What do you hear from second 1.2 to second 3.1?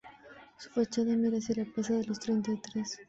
hacia la Plaza de los Treinta y Tres.